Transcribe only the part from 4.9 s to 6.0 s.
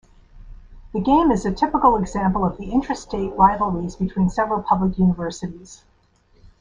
universities.